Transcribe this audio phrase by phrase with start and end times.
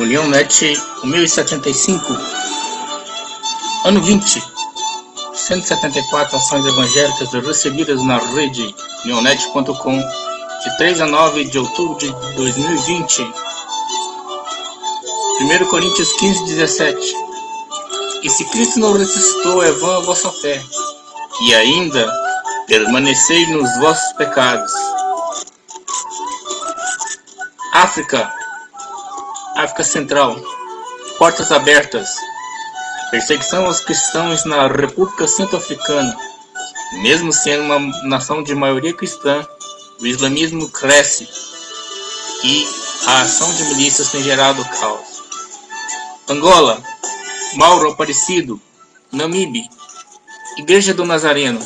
[0.00, 2.16] União Net 1075,
[3.84, 4.42] ano 20,
[5.34, 8.74] 174 ações evangélicas recebidas na rede
[9.04, 13.30] neonet.com de 3 a 9 de outubro de 2020.
[15.40, 17.14] 1 Coríntios 15, 17.
[18.22, 20.62] E se Cristo não ressuscitou, é vã a vossa fé,
[21.42, 22.10] e ainda
[22.66, 24.72] permanecei nos vossos pecados.
[27.74, 28.39] África,
[29.56, 30.36] África Central,
[31.18, 32.08] portas abertas.
[33.10, 36.16] Perseguição aos cristãos na República Centro-Africana.
[37.02, 39.46] Mesmo sendo uma nação de maioria cristã,
[40.00, 41.28] o islamismo cresce
[42.44, 42.66] e
[43.06, 45.22] a ação de milícias tem gerado caos.
[46.28, 46.80] Angola,
[47.54, 48.60] Mauro Aparecido,
[49.10, 49.68] Namibe,
[50.56, 51.60] Igreja do Nazareno.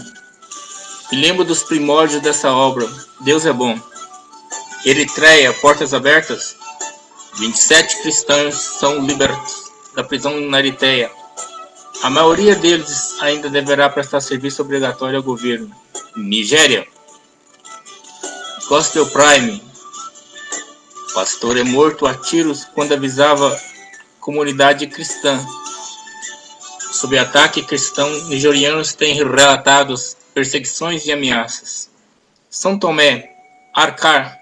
[1.12, 2.88] Me lembro dos primórdios dessa obra.
[3.20, 3.78] Deus é bom.
[4.84, 6.56] Eritreia, portas abertas.
[7.38, 11.10] 27 cristãos são libertos da prisão na Eritreia.
[12.02, 15.74] A maioria deles ainda deverá prestar serviço obrigatório ao governo.
[16.16, 16.86] Nigéria.
[18.68, 19.62] Gospel Prime.
[21.12, 23.58] Pastor é morto a tiros quando avisava
[24.20, 25.44] comunidade cristã.
[26.92, 29.94] Sob ataque cristão, nigerianos têm relatado
[30.32, 31.90] perseguições e ameaças.
[32.48, 33.34] São Tomé,
[33.74, 34.38] Arcar,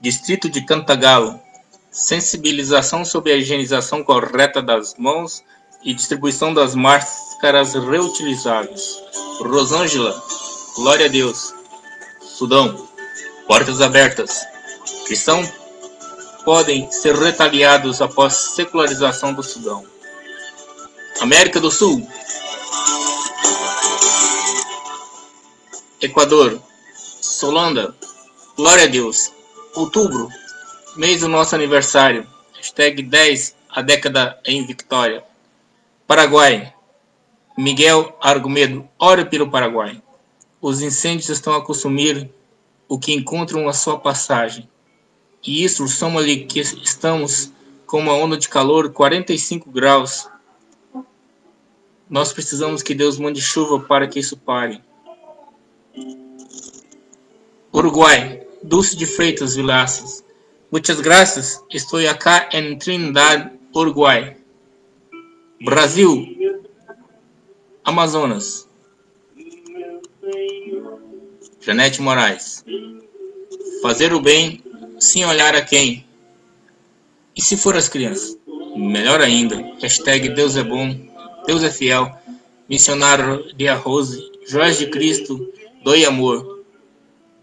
[0.00, 1.38] Distrito de Cantagalo.
[1.90, 5.44] Sensibilização sobre a higienização correta das mãos
[5.84, 8.98] e distribuição das máscaras reutilizáveis.
[9.40, 10.18] Rosângela,
[10.74, 11.54] glória a Deus.
[12.22, 12.88] Sudão,
[13.46, 14.40] portas abertas.
[15.04, 15.52] Cristãos
[16.46, 19.84] podem ser retaliados após secularização do Sudão.
[21.20, 22.08] América do Sul.
[26.00, 26.58] Equador.
[27.20, 27.94] Solanda.
[28.56, 29.30] Glória a Deus.
[29.74, 30.28] Outubro.
[30.96, 32.26] Mês do nosso aniversário.
[32.56, 33.56] Hashtag 10.
[33.68, 35.22] A década em Vitória.
[36.06, 36.74] Paraguai.
[37.56, 40.02] Miguel Argumedo, ore pelo Paraguai.
[40.60, 42.30] Os incêndios estão a consumir
[42.88, 44.68] o que encontram a sua passagem.
[45.46, 47.52] E isso soma-lhe que estamos
[47.86, 50.28] com uma onda de calor 45 graus.
[52.08, 54.82] Nós precisamos que Deus mande chuva para que isso pare.
[57.72, 60.24] Uruguai, Dulce de Freitas Vilaças.
[60.70, 64.36] Muitas graças, estou acá em Trindade, Uruguai.
[65.62, 66.26] Brasil,
[67.84, 68.68] Amazonas.
[71.60, 72.64] Janete Moraes.
[73.82, 74.62] Fazer o bem
[74.98, 76.06] sem olhar a quem.
[77.34, 78.38] E se for as crianças?
[78.76, 79.56] Melhor ainda.
[79.80, 80.94] Hashtag Deus é bom,
[81.46, 82.10] Deus é fiel.
[82.68, 84.16] Missionário de Arroz,
[84.46, 86.60] Jorge de Cristo, Doi Amor.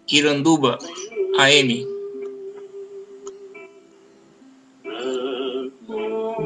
[0.10, 0.78] Iranduba,
[1.38, 1.88] AM.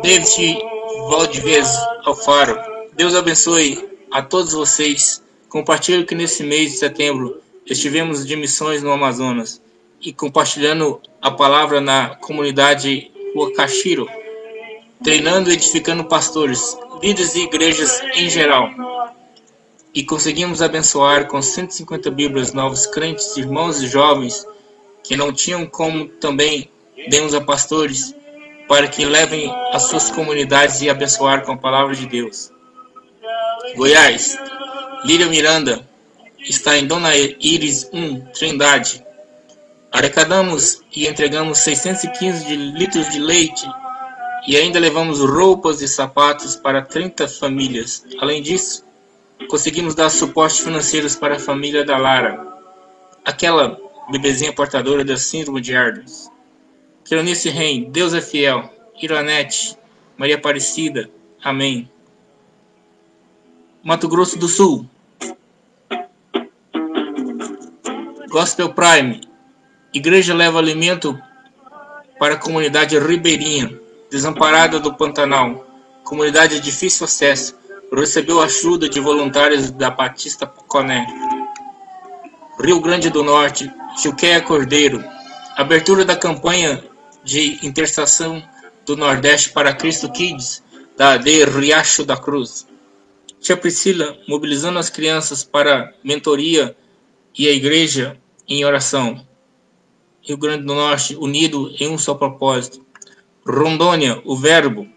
[0.04, 0.58] David
[1.10, 1.70] Valdivez
[2.04, 2.60] Alfaro.
[2.94, 5.24] Deus abençoe a todos vocês.
[5.48, 9.62] Compartilhe que nesse mês de setembro estivemos de missões no Amazonas
[10.02, 14.10] e compartilhando a palavra na comunidade Wakashiro,
[15.02, 18.70] treinando e edificando pastores, líderes e igrejas em geral.
[19.94, 24.46] E conseguimos abençoar com 150 Bíblias novos crentes, irmãos e jovens
[25.04, 26.70] que não tinham como também
[27.10, 28.16] demos a pastores
[28.68, 32.52] para que levem as suas comunidades e abençoar com a palavra de Deus.
[33.76, 34.38] Goiás,
[35.04, 35.88] Líria Miranda
[36.40, 39.04] está em Dona Iris 1, Trindade.
[39.92, 43.68] Arrecadamos e entregamos 615 de litros de leite
[44.48, 48.06] e ainda levamos roupas e sapatos para 30 famílias.
[48.20, 48.86] Além disso,
[49.50, 52.48] conseguimos dar suporte financeiros para a família da Lara,
[53.26, 53.78] aquela
[54.12, 56.30] bebezinha portadora da síndrome de Ardens.
[57.06, 58.70] Cleonice Reim, Deus é fiel.
[59.02, 59.76] Iranete,
[60.18, 61.10] Maria Aparecida,
[61.44, 61.90] Amém.
[63.84, 64.86] Mato Grosso do Sul.
[68.30, 69.22] Gospel Prime.
[69.92, 71.20] Igreja leva alimento
[72.20, 73.76] para a comunidade ribeirinha,
[74.12, 75.66] desamparada do Pantanal.
[76.04, 77.58] Comunidade de difícil acesso.
[77.92, 81.08] Recebeu ajuda de voluntários da Batista Poconé.
[82.64, 83.72] Rio Grande do Norte.
[84.04, 85.04] Juqueia Cordeiro.
[85.56, 86.84] Abertura da campanha
[87.24, 88.42] de intercessão
[88.86, 90.64] do Nordeste para Cristo Kids,
[90.96, 92.68] da de Riacho da Cruz.
[93.40, 96.78] Tia Priscila mobilizando as crianças para mentoria
[97.36, 98.16] e a igreja
[98.48, 99.26] em oração.
[100.22, 102.86] Rio Grande do Norte unido em um só propósito.
[103.44, 104.88] Rondônia, o Verbo.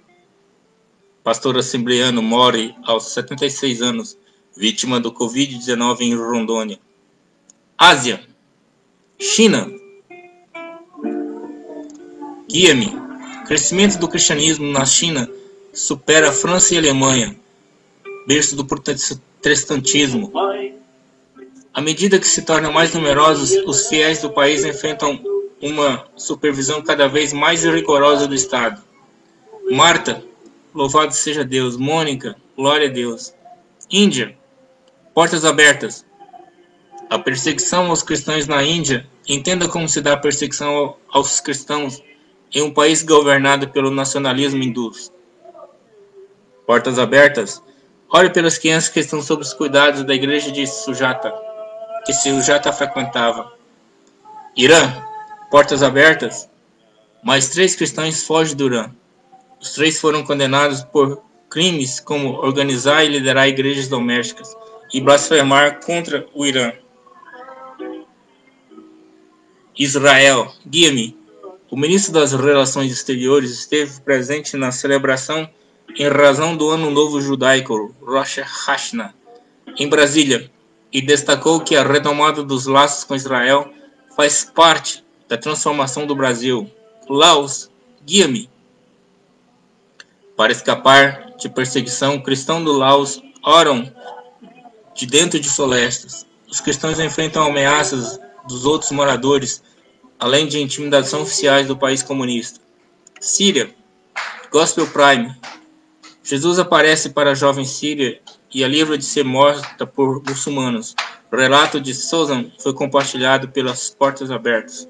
[1.23, 4.19] Pastor assembleano morre aos 76 anos,
[4.55, 6.79] vítima do Covid-19 em Rondônia.
[7.79, 8.21] Ásia,
[9.19, 9.71] China,
[12.55, 12.97] Guia-me.
[13.47, 15.29] Crescimento do cristianismo na China
[15.73, 17.35] supera a França e Alemanha,
[18.29, 20.33] berço do protestantismo.
[21.73, 25.21] À medida que se tornam mais numerosos, os fiéis do país enfrentam
[25.61, 28.81] uma supervisão cada vez mais rigorosa do Estado.
[29.73, 30.23] Marta,
[30.73, 31.77] louvado seja Deus.
[31.77, 33.35] Mônica, glória a Deus.
[33.91, 34.39] Índia,
[35.13, 36.07] portas abertas.
[37.15, 42.03] A perseguição aos cristãos na Índia, entenda como se dá a perseguição aos cristãos
[42.53, 44.91] em um país governado pelo nacionalismo hindu.
[46.67, 47.63] Portas abertas.
[48.13, 51.33] Olhe pelas crianças que estão sob os cuidados da igreja de Sujata
[52.05, 53.53] que seu Jata frequentava.
[54.57, 54.93] Irã,
[55.53, 56.51] portas abertas.
[57.23, 58.91] Mais três cristãos fogem do Irã.
[59.61, 64.53] Os três foram condenados por crimes como organizar e liderar igrejas domésticas
[64.93, 66.73] e blasfemar contra o Irã.
[69.77, 71.17] Israel, guia-me.
[71.69, 75.49] O ministro das Relações Exteriores esteve presente na celebração
[75.97, 79.13] em razão do Ano Novo Judaico, Rosh Hashanah,
[79.77, 80.49] em Brasília,
[80.93, 83.69] e destacou que a retomada dos laços com Israel
[84.17, 86.71] faz parte da transformação do Brasil.
[87.09, 87.69] Laos,
[88.05, 88.49] guia-me.
[90.37, 93.93] Para escapar de perseguição, cristãos do Laos oram
[94.95, 96.25] de dentro de florestas.
[96.49, 99.63] Os cristãos enfrentam ameaças dos outros moradores,
[100.19, 102.61] além de intimidação oficiais do país comunista.
[103.21, 103.75] Síria,
[104.51, 105.35] Gospel Prime.
[106.23, 108.21] Jesus aparece para a jovem Síria
[108.53, 110.95] e a livra de ser morta por muçulmanos.
[111.31, 114.89] O relato de Susan foi compartilhado pelas Portas Abertas.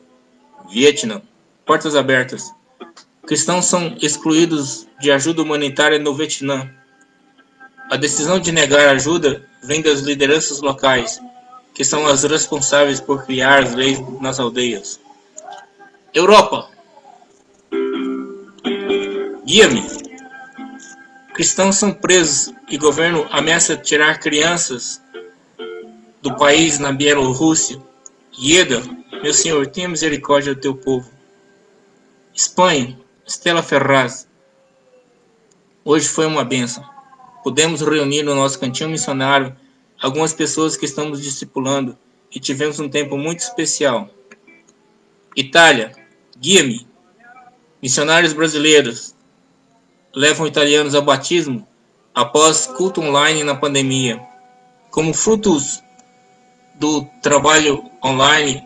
[0.70, 1.22] Vietnã.
[1.64, 2.52] Portas Abertas.
[3.26, 6.70] Cristãos são excluídos de ajuda humanitária no Vietnã.
[7.90, 11.18] A decisão de negar ajuda vem das lideranças locais,
[11.74, 15.00] que são as responsáveis por criar as leis nas aldeias.
[16.14, 16.70] Europa.
[19.44, 19.84] Guia-me.
[21.34, 25.02] Cristãos são presos e governo ameaça tirar crianças
[26.22, 27.82] do país na Bielorrússia.
[28.40, 28.80] Ieda,
[29.20, 31.10] meu Senhor, tenha misericórdia do teu povo.
[32.32, 34.28] Espanha, Estela Ferraz.
[35.84, 36.84] Hoje foi uma benção.
[37.42, 39.54] Pudemos reunir no nosso cantinho missionário
[40.00, 41.96] algumas pessoas que estamos discipulando
[42.34, 44.10] e tivemos um tempo muito especial.
[45.36, 45.92] Itália,
[46.38, 46.86] guia-me.
[47.82, 49.14] Missionários brasileiros,
[50.14, 51.66] levam italianos ao batismo
[52.14, 54.20] após culto online na pandemia.
[54.90, 55.82] Como frutos
[56.76, 58.62] do trabalho online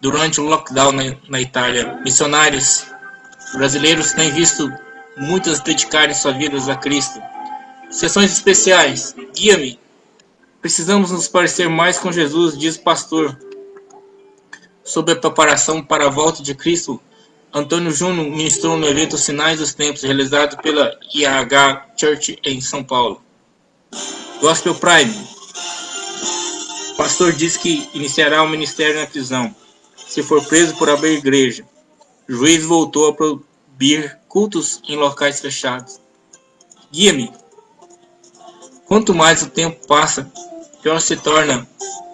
[0.00, 2.86] durante o lockdown na, na Itália, missionários
[3.54, 4.70] brasileiros têm visto
[5.16, 7.20] muitas dedicarem suas vidas a Cristo.
[7.90, 9.14] Sessões especiais.
[9.34, 9.78] Guia-me.
[10.60, 13.38] Precisamos nos parecer mais com Jesus, diz o pastor.
[14.84, 17.00] Sobre a preparação para a volta de Cristo
[17.56, 23.22] Antônio Júnior ministrou no evento Sinais dos Tempos, realizado pela IAH Church em São Paulo.
[24.42, 25.14] Gospel Prime.
[26.92, 29.56] O pastor diz que iniciará o ministério na prisão,
[29.96, 31.64] se for preso por abrir igreja.
[32.28, 35.98] O juiz voltou a proibir cultos em locais fechados.
[36.92, 37.32] Guia-me.
[38.86, 40.30] Quanto mais o tempo passa,
[40.80, 41.66] pior se torna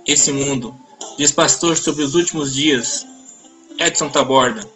[0.07, 0.75] esse mundo,
[1.19, 3.07] diz pastor sobre os últimos dias.
[3.79, 4.67] Edson Taborda.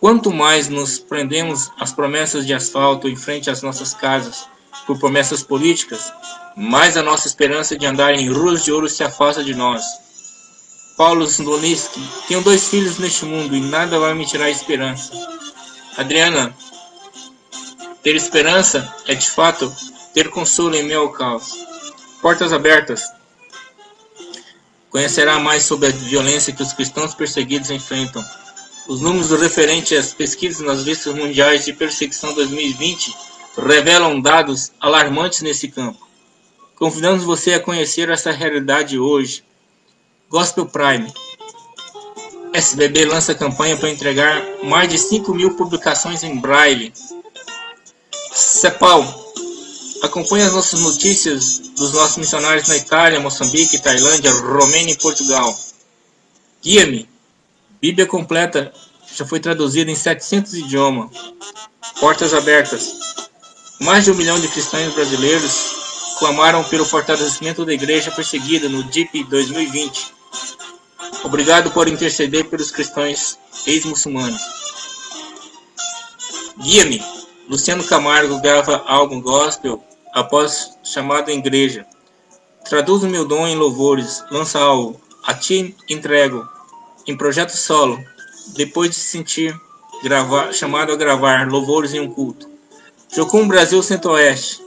[0.00, 4.48] Quanto mais nos prendemos às promessas de asfalto em frente às nossas casas
[4.84, 6.12] por promessas políticas,
[6.56, 9.84] mais a nossa esperança de andar em ruas de ouro se afasta de nós.
[10.96, 15.12] Paulo Zdoniski, tenho dois filhos neste mundo e nada vai me tirar a esperança.
[15.96, 16.52] Adriana,
[18.02, 19.72] ter esperança é de fato
[20.14, 21.52] ter consolo em meu caos.
[22.20, 23.02] Portas abertas.
[24.90, 28.22] Conhecerá mais sobre a violência que os cristãos perseguidos enfrentam
[28.88, 33.14] os números referentes às pesquisas nas listas mundiais de perseguição 2020
[33.56, 36.06] revelam dados alarmantes nesse campo.
[36.76, 39.44] Convidamos você a conhecer essa realidade hoje.
[40.28, 41.12] Gospel Prime.
[42.52, 46.92] SBB lança campanha para entregar mais de 5 mil publicações em braille.
[48.32, 49.21] CEPAL.
[50.02, 55.56] Acompanhe as nossas notícias dos nossos missionários na Itália, Moçambique, Tailândia, Romênia e Portugal.
[56.62, 57.08] Guia-me
[57.82, 58.72] Bíblia completa
[59.12, 61.10] já foi traduzida em 700 idiomas.
[61.98, 62.96] Portas abertas.
[63.80, 69.24] Mais de um milhão de cristãos brasileiros clamaram pelo fortalecimento da igreja perseguida no DIP
[69.24, 70.14] 2020.
[71.24, 74.40] Obrigado por interceder pelos cristãos ex-muçulmanos.
[76.58, 77.02] Guia-me.
[77.48, 81.86] Luciano Camargo grava álbum gospel após chamado em igreja.
[82.64, 84.24] Traduz o meu dom em louvores.
[84.30, 85.00] Lança algo.
[85.24, 86.46] A ti entrego
[87.06, 88.02] em projeto solo,
[88.54, 89.54] depois de sentir
[90.02, 92.48] gravar, chamado a gravar louvores em um culto.
[93.14, 94.62] Jocum Brasil Centro-Oeste.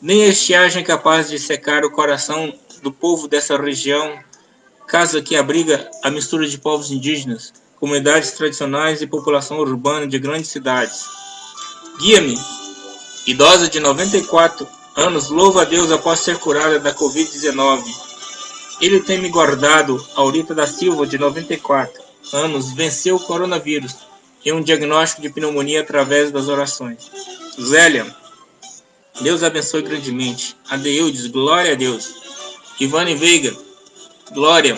[0.00, 4.18] Nem a estiagem é capaz de secar o coração do povo dessa região,
[4.86, 10.50] casa que abriga a mistura de povos indígenas, comunidades tradicionais e população urbana de grandes
[10.50, 11.06] cidades.
[11.98, 12.38] Guia-me,
[13.26, 17.84] idosa de 94 anos, louva a Deus após ser curada da Covid-19.
[18.80, 23.96] Ele tem me guardado, Aurita da Silva, de 94 anos, venceu o coronavírus
[24.44, 27.10] e um diagnóstico de pneumonia através das orações.
[27.60, 28.14] Zélia,
[29.20, 30.56] Deus abençoe grandemente.
[30.68, 32.14] Adeudes, glória a Deus.
[32.80, 33.54] Ivane Veiga,
[34.32, 34.76] glória.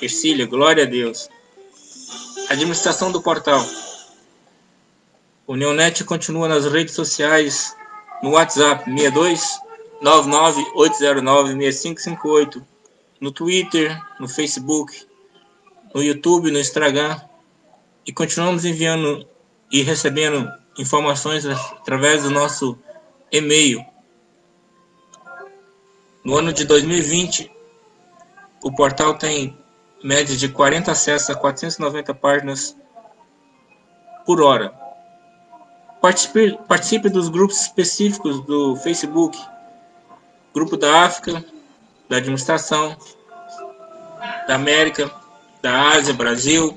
[0.00, 1.28] Ercília, glória a Deus.
[2.48, 3.64] Administração do portal.
[5.46, 7.74] O Neonet continua nas redes sociais,
[8.22, 9.60] no WhatsApp 62
[10.02, 12.64] 809 6558,
[13.20, 15.06] no Twitter, no Facebook,
[15.94, 17.20] no YouTube, no Instagram,
[18.06, 19.26] e continuamos enviando
[19.70, 22.78] e recebendo informações através do nosso
[23.30, 23.84] e-mail.
[26.24, 27.50] No ano de 2020,
[28.62, 29.58] o portal tem
[30.02, 32.76] média de 40 acessos a 490 páginas
[34.24, 34.87] por hora.
[36.00, 39.36] Participe, participe dos grupos específicos do Facebook,
[40.54, 41.44] Grupo da África,
[42.08, 42.96] da Administração,
[44.46, 45.10] da América,
[45.60, 46.76] da Ásia, Brasil,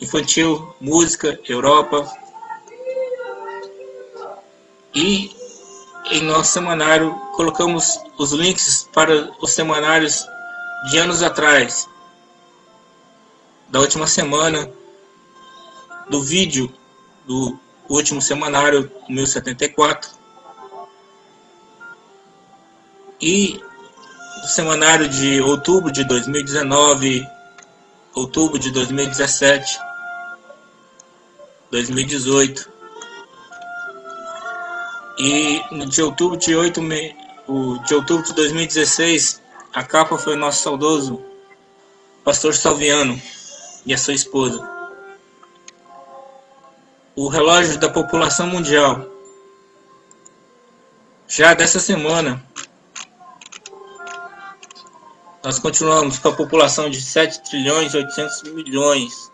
[0.00, 2.06] Infantil, Música, Europa.
[4.94, 5.34] E
[6.10, 10.26] em nosso semanário colocamos os links para os semanários
[10.90, 11.88] de anos atrás,
[13.68, 14.70] da última semana,
[16.08, 16.72] do vídeo
[17.26, 17.58] do
[17.90, 20.10] último semanário 1074
[23.20, 23.60] e
[24.40, 27.26] do semanário de outubro de 2019,
[28.14, 29.78] outubro de 2017,
[31.70, 32.70] 2018
[35.18, 36.80] e de outubro de 8
[37.48, 39.42] o de outubro de 2016,
[39.74, 41.22] a capa foi o nosso saudoso
[42.24, 43.20] pastor Salviano
[43.84, 44.79] e a sua esposa.
[47.16, 49.06] O relógio da população mundial.
[51.28, 52.42] Já dessa semana,
[55.44, 59.32] nós continuamos com a população de 7 trilhões e 800 milhões,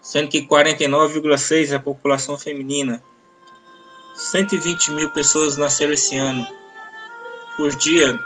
[0.00, 3.02] sendo que 49,6 é a população feminina
[4.14, 6.46] 120 mil pessoas nasceram esse ano.
[7.56, 8.18] Por dia,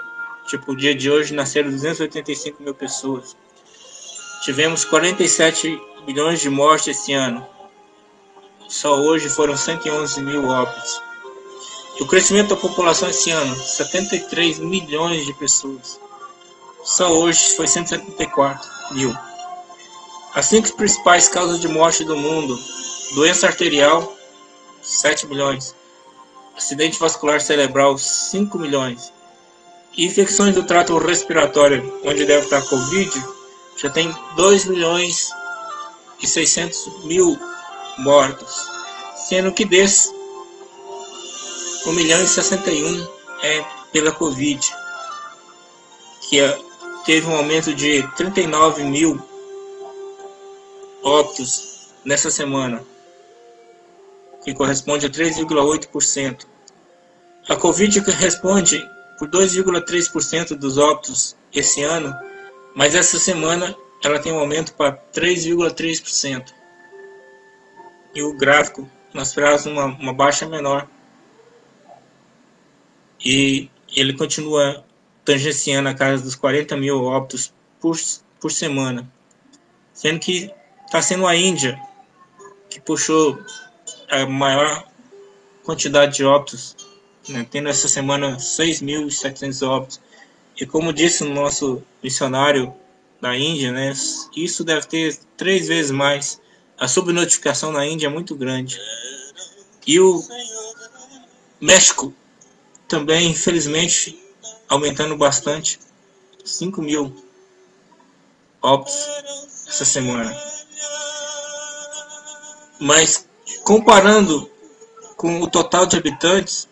[0.46, 3.36] tipo o dia de hoje, nasceram 285 mil pessoas.
[4.42, 7.46] Tivemos 47 milhões de mortes esse ano.
[8.68, 11.00] Só hoje foram 111 mil óbitos.
[11.98, 16.00] E o crescimento da população esse ano, 73 milhões de pessoas.
[16.84, 19.16] Só hoje foi 174 mil.
[20.34, 22.58] As cinco principais causas de morte do mundo:
[23.14, 24.14] doença arterial,
[24.82, 25.74] 7 milhões.
[26.56, 29.12] Acidente vascular cerebral, 5 milhões.
[29.96, 33.10] Infecções do trato respiratório, onde deve estar Covid,
[33.76, 35.30] já tem 2 milhões
[36.20, 37.38] e 600 mil
[37.98, 38.68] mortos.
[39.28, 40.12] Sendo que desses,
[41.86, 43.06] 1 milhão e 61
[43.42, 44.60] é pela Covid,
[46.28, 46.58] que é,
[47.04, 49.22] teve um aumento de 39 mil
[51.02, 52.82] óbitos nessa semana
[54.46, 56.46] que corresponde a 3,8%.
[57.48, 58.80] A Covid responde
[59.18, 62.14] por 2,3% dos óbitos esse ano,
[62.74, 66.55] mas essa semana ela tem um aumento para 3,3%.
[68.16, 70.88] E o gráfico nós esperávamos uma, uma baixa menor.
[73.22, 74.82] E ele continua
[75.22, 77.94] tangenciando a casa dos 40 mil óbitos por,
[78.40, 79.06] por semana.
[79.92, 80.50] Sendo que
[80.86, 81.78] está sendo a Índia
[82.70, 83.38] que puxou
[84.08, 84.86] a maior
[85.62, 86.74] quantidade de óbitos,
[87.28, 90.00] né, tendo essa semana 6.700 óbitos.
[90.58, 92.74] E como disse o nosso missionário
[93.20, 93.92] da Índia, né,
[94.34, 96.40] isso deve ter três vezes mais.
[96.78, 98.78] A subnotificação na Índia é muito grande.
[99.86, 100.22] E o
[101.60, 102.12] México
[102.88, 104.18] também, infelizmente,
[104.68, 105.80] aumentando bastante.
[106.44, 107.24] 5 mil
[108.62, 109.06] óbitos
[109.66, 110.36] essa semana.
[112.78, 113.26] Mas
[113.66, 114.48] Comparando
[115.16, 116.68] com o total de habitantes,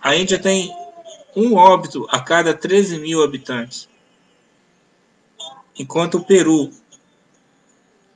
[0.00, 0.72] a Índia tem
[1.34, 3.88] um óbito a cada 13 mil habitantes.
[5.76, 6.70] Enquanto o Peru,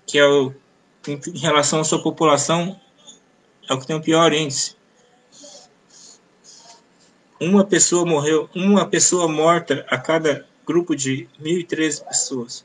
[0.06, 0.54] que é o,
[1.08, 2.78] em relação à sua população,
[3.68, 4.76] é o que tem o pior índice.
[7.40, 12.64] Uma pessoa morreu, uma pessoa morta a cada grupo de 1.013 pessoas.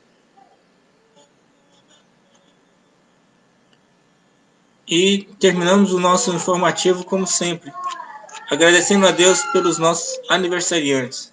[4.88, 7.72] E terminamos o nosso informativo como sempre,
[8.50, 11.32] agradecendo a Deus pelos nossos aniversariantes.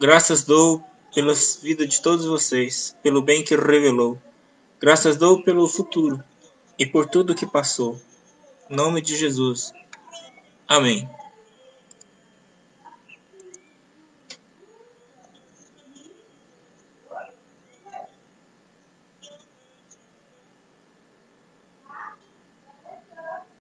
[0.00, 0.82] Graças dou
[1.14, 4.18] pelas vidas de todos vocês, pelo bem que revelou.
[4.80, 6.22] Graças dou pelo futuro
[6.78, 8.00] e por tudo que passou.
[8.70, 9.72] Em nome de Jesus.
[10.68, 11.08] Amém.